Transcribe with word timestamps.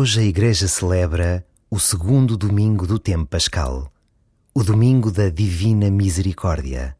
Hoje 0.00 0.20
a 0.20 0.22
Igreja 0.22 0.68
celebra 0.68 1.44
o 1.68 1.76
segundo 1.76 2.36
domingo 2.36 2.86
do 2.86 3.00
tempo 3.00 3.26
pascal, 3.26 3.92
o 4.54 4.62
domingo 4.62 5.10
da 5.10 5.28
Divina 5.28 5.90
Misericórdia. 5.90 6.96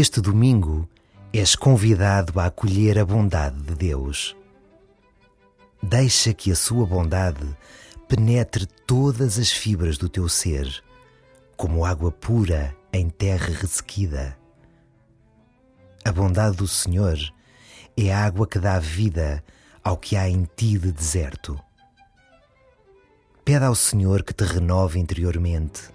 Este 0.00 0.20
domingo 0.20 0.88
és 1.32 1.56
convidado 1.56 2.38
a 2.38 2.46
acolher 2.46 3.00
a 3.00 3.04
bondade 3.04 3.60
de 3.62 3.74
Deus. 3.74 4.36
Deixa 5.82 6.32
que 6.32 6.52
a 6.52 6.54
sua 6.54 6.86
bondade 6.86 7.44
penetre 8.06 8.64
todas 8.86 9.40
as 9.40 9.50
fibras 9.50 9.98
do 9.98 10.08
teu 10.08 10.28
ser, 10.28 10.84
como 11.56 11.84
água 11.84 12.12
pura 12.12 12.76
em 12.92 13.10
terra 13.10 13.48
ressequida. 13.48 14.38
A 16.04 16.12
bondade 16.12 16.58
do 16.58 16.68
Senhor 16.68 17.18
é 17.96 18.12
a 18.12 18.24
água 18.24 18.46
que 18.46 18.60
dá 18.60 18.78
vida 18.78 19.42
ao 19.82 19.96
que 19.96 20.16
há 20.16 20.28
em 20.28 20.48
ti 20.54 20.78
de 20.78 20.92
deserto. 20.92 21.58
Pede 23.44 23.64
ao 23.64 23.74
Senhor 23.74 24.22
que 24.22 24.32
te 24.32 24.44
renove 24.44 25.00
interiormente 25.00 25.90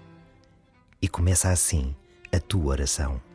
e 1.00 1.08
começa 1.08 1.48
assim 1.48 1.96
a 2.30 2.38
tua 2.38 2.66
oração. 2.66 3.33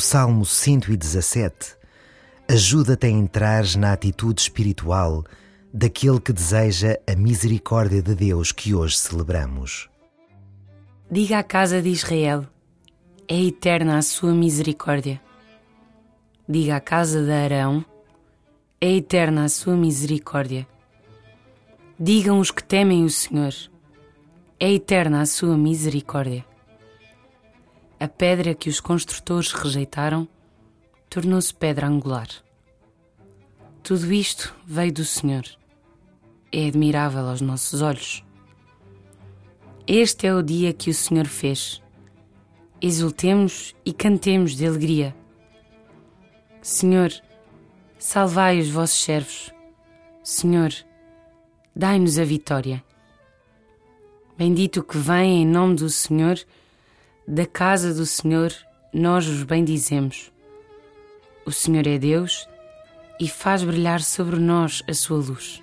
O 0.00 0.02
Salmo 0.02 0.46
117 0.46 1.76
ajuda-te 2.48 3.06
a 3.06 3.10
entrar 3.10 3.64
na 3.76 3.92
atitude 3.92 4.40
espiritual 4.40 5.22
daquele 5.74 6.18
que 6.18 6.32
deseja 6.32 6.98
a 7.06 7.14
misericórdia 7.14 8.00
de 8.00 8.14
Deus 8.14 8.50
que 8.50 8.74
hoje 8.74 8.96
celebramos. 8.96 9.90
Diga 11.10 11.40
à 11.40 11.42
casa 11.42 11.82
de 11.82 11.90
Israel: 11.90 12.46
é 13.28 13.42
eterna 13.42 13.98
a 13.98 14.02
sua 14.02 14.32
misericórdia. 14.32 15.20
Diga 16.48 16.76
à 16.76 16.80
casa 16.80 17.22
de 17.22 17.32
Arão: 17.32 17.84
é 18.80 18.96
eterna 18.96 19.44
a 19.44 19.48
sua 19.50 19.76
misericórdia. 19.76 20.66
Digam 21.98 22.38
os 22.38 22.50
que 22.50 22.64
temem 22.64 23.04
o 23.04 23.10
Senhor: 23.10 23.52
é 24.58 24.72
eterna 24.72 25.20
a 25.20 25.26
sua 25.26 25.58
misericórdia. 25.58 26.49
A 28.00 28.08
pedra 28.08 28.54
que 28.54 28.70
os 28.70 28.80
construtores 28.80 29.52
rejeitaram 29.52 30.26
tornou-se 31.10 31.52
pedra 31.52 31.86
angular. 31.86 32.28
Tudo 33.82 34.10
isto 34.10 34.56
veio 34.66 34.90
do 34.90 35.04
Senhor. 35.04 35.44
É 36.50 36.66
admirável 36.66 37.28
aos 37.28 37.42
nossos 37.42 37.82
olhos. 37.82 38.24
Este 39.86 40.26
é 40.26 40.34
o 40.34 40.42
dia 40.42 40.72
que 40.72 40.88
o 40.88 40.94
Senhor 40.94 41.26
fez. 41.26 41.82
Exultemos 42.80 43.76
e 43.84 43.92
cantemos 43.92 44.56
de 44.56 44.66
alegria. 44.66 45.14
Senhor, 46.62 47.12
salvai 47.98 48.60
os 48.60 48.70
vossos 48.70 48.98
servos. 48.98 49.52
Senhor, 50.22 50.72
dai-nos 51.76 52.18
a 52.18 52.24
vitória. 52.24 52.82
Bendito 54.38 54.82
que 54.82 54.96
vem 54.96 55.42
em 55.42 55.46
nome 55.46 55.74
do 55.74 55.90
Senhor 55.90 56.42
da 57.26 57.46
casa 57.46 57.94
do 57.94 58.06
Senhor 58.06 58.52
nós 58.92 59.26
os 59.28 59.42
bendizemos. 59.42 60.32
O 61.46 61.52
Senhor 61.52 61.86
é 61.86 61.98
Deus 61.98 62.48
e 63.20 63.28
faz 63.28 63.62
brilhar 63.62 64.02
sobre 64.02 64.36
nós 64.36 64.82
a 64.88 64.94
sua 64.94 65.18
luz. 65.18 65.62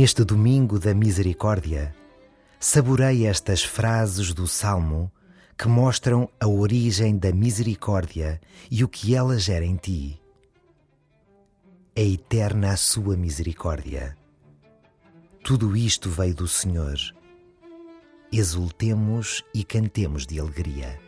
Neste 0.00 0.24
domingo 0.24 0.78
da 0.78 0.94
misericórdia, 0.94 1.94
saborei 2.58 3.26
estas 3.26 3.62
frases 3.62 4.32
do 4.32 4.46
Salmo 4.48 5.12
que 5.58 5.68
mostram 5.68 6.26
a 6.40 6.48
origem 6.48 7.18
da 7.18 7.30
misericórdia 7.34 8.40
e 8.70 8.82
o 8.82 8.88
que 8.88 9.14
ela 9.14 9.38
gera 9.38 9.62
em 9.62 9.76
ti. 9.76 10.18
É 11.94 12.02
eterna 12.02 12.72
a 12.72 12.78
sua 12.78 13.14
misericórdia. 13.14 14.16
Tudo 15.44 15.76
isto 15.76 16.08
veio 16.08 16.34
do 16.34 16.48
Senhor. 16.48 16.96
Exultemos 18.32 19.44
e 19.52 19.62
cantemos 19.62 20.26
de 20.26 20.40
alegria. 20.40 20.98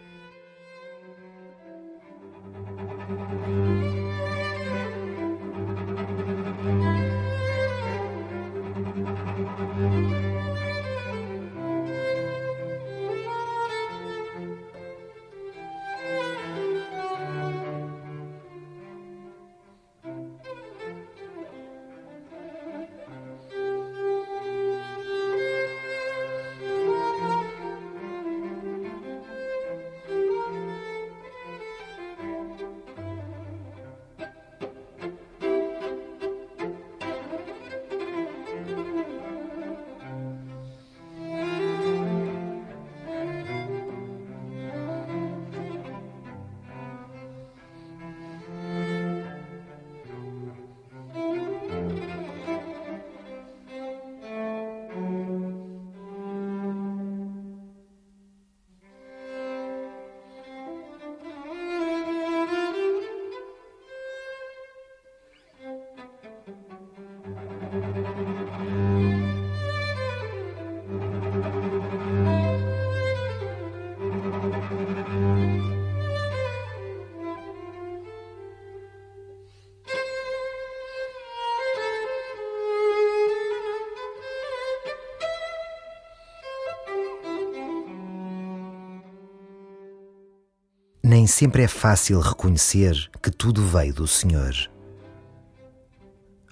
Nem 91.22 91.26
sempre 91.28 91.62
é 91.62 91.68
fácil 91.68 92.18
reconhecer 92.18 93.08
que 93.22 93.30
tudo 93.30 93.64
veio 93.64 93.94
do 93.94 94.08
Senhor. 94.08 94.52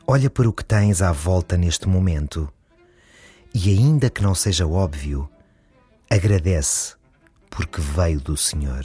Olha 0.07 0.31
para 0.31 0.49
o 0.49 0.53
que 0.53 0.65
tens 0.65 1.03
à 1.03 1.11
volta 1.11 1.57
neste 1.57 1.89
momento 1.89 2.49
e, 3.53 3.69
ainda 3.69 4.09
que 4.09 4.23
não 4.23 4.33
seja 4.33 4.69
óbvio, 4.69 5.29
agradece 6.09 6.95
porque 7.51 7.81
veio 7.81 8.21
do 8.21 8.37
Senhor. 8.37 8.85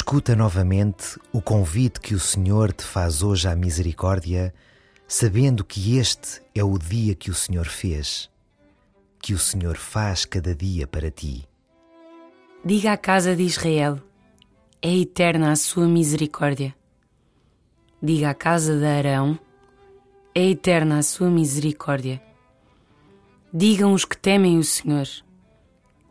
Escuta 0.00 0.34
novamente 0.34 1.20
o 1.30 1.42
convite 1.42 2.00
que 2.00 2.14
o 2.14 2.18
Senhor 2.18 2.72
te 2.72 2.82
faz 2.82 3.22
hoje 3.22 3.46
à 3.46 3.54
misericórdia, 3.54 4.52
sabendo 5.06 5.62
que 5.62 5.98
este 5.98 6.40
é 6.54 6.64
o 6.64 6.78
dia 6.78 7.14
que 7.14 7.30
o 7.30 7.34
Senhor 7.34 7.66
fez, 7.66 8.30
que 9.20 9.34
o 9.34 9.38
Senhor 9.38 9.76
faz 9.76 10.24
cada 10.24 10.54
dia 10.54 10.86
para 10.86 11.10
ti. 11.10 11.46
Diga 12.64 12.92
à 12.92 12.96
casa 12.96 13.36
de 13.36 13.42
Israel: 13.42 14.00
é 14.80 14.90
eterna 14.96 15.52
a 15.52 15.56
sua 15.56 15.86
misericórdia. 15.86 16.74
Diga 18.02 18.30
à 18.30 18.34
casa 18.34 18.78
de 18.78 18.86
Arão: 18.86 19.38
é 20.34 20.48
eterna 20.48 20.98
a 20.98 21.02
sua 21.02 21.28
misericórdia. 21.28 22.22
Digam 23.52 23.92
os 23.92 24.06
que 24.06 24.16
temem 24.16 24.56
o 24.56 24.64
Senhor: 24.64 25.06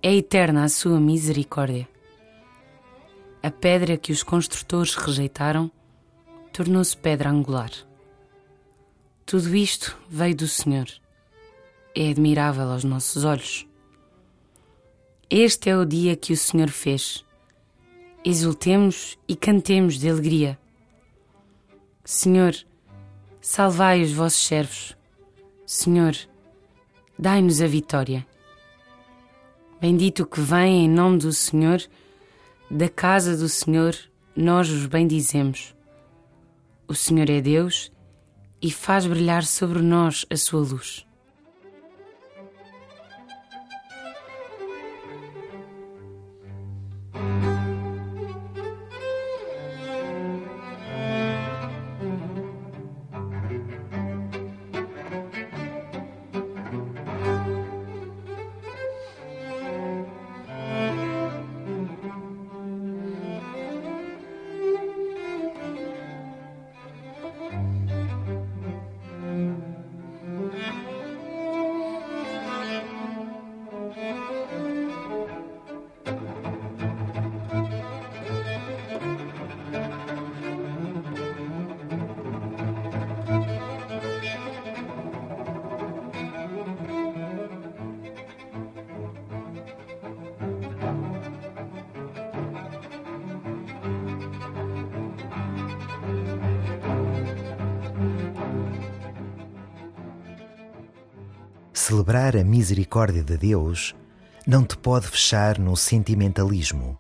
é 0.04 0.16
eterna 0.16 0.64
a 0.64 0.70
sua 0.70 1.00
misericórdia. 1.00 1.90
A 3.42 3.50
pedra 3.50 3.96
que 3.96 4.12
os 4.12 4.22
construtores 4.22 4.96
rejeitaram 4.96 5.72
tornou-se 6.52 6.96
pedra 6.98 7.30
angular. 7.30 7.72
Tudo 9.26 9.56
isto 9.56 9.98
veio 10.10 10.36
do 10.36 10.48
Senhor. 10.48 10.88
É 11.96 12.10
admirável 12.10 12.70
aos 12.70 12.84
nossos 12.84 13.24
olhos. 13.24 13.66
Este 15.30 15.70
é 15.70 15.78
o 15.78 15.86
dia 15.86 16.18
que 16.18 16.34
o 16.34 16.38
Senhor 16.38 16.70
fez. 16.70 17.24
Exultemos 18.26 19.18
e 19.26 19.38
cantemos 19.38 19.98
de 19.98 20.10
alegria. 20.10 20.60
Senhor, 22.04 22.54
salvai 23.40 24.02
os 24.02 24.12
vossos 24.12 24.46
servos. 24.46 24.98
Senhor, 25.66 26.14
dai-nos 27.18 27.62
a 27.62 27.68
vitória. 27.68 28.28
Bendito 29.80 30.26
que 30.26 30.42
vem 30.42 30.84
em 30.86 30.90
nome 30.90 31.20
do 31.20 31.32
Senhor 31.32 31.82
da 32.70 32.88
casa 32.88 33.36
do 33.36 33.50
Senhor 33.50 33.96
nós 34.36 34.70
os 34.70 34.86
bendizemos. 34.86 35.76
O 36.88 36.94
Senhor 36.94 37.30
é 37.30 37.42
Deus 37.42 37.92
e 38.62 38.72
faz 38.72 39.06
brilhar 39.06 39.44
sobre 39.44 39.82
nós 39.82 40.26
a 40.30 40.38
sua 40.38 40.62
luz. 40.62 41.06
Celebrar 101.90 102.38
a 102.38 102.44
misericórdia 102.44 103.24
de 103.24 103.36
Deus 103.36 103.96
não 104.46 104.64
te 104.64 104.78
pode 104.78 105.08
fechar 105.08 105.58
no 105.58 105.76
sentimentalismo. 105.76 106.96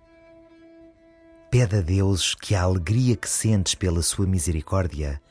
Pede 1.51 1.77
a 1.77 1.81
Deus 1.81 2.33
que 2.33 2.55
a 2.55 2.63
alegria 2.63 3.15
que 3.15 3.29
sentes 3.29 3.75
pela 3.75 4.01
sua 4.01 4.25
misericórdia 4.25 5.21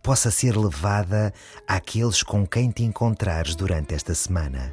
possa 0.00 0.30
ser 0.30 0.56
levada 0.56 1.34
àqueles 1.66 2.22
com 2.22 2.46
quem 2.46 2.70
te 2.70 2.84
encontrares 2.84 3.56
durante 3.56 3.96
esta 3.96 4.14
semana. 4.14 4.72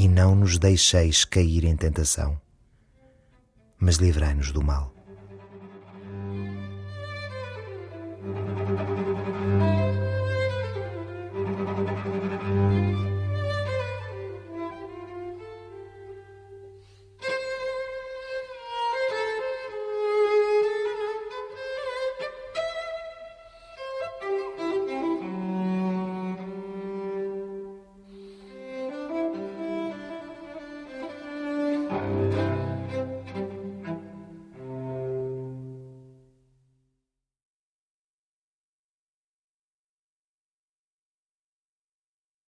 e 0.00 0.08
não 0.08 0.34
nos 0.34 0.58
deixeis 0.58 1.26
cair 1.26 1.62
em 1.66 1.76
tentação, 1.76 2.40
mas 3.78 3.96
livrai-nos 3.96 4.50
do 4.50 4.64
mal. 4.64 4.94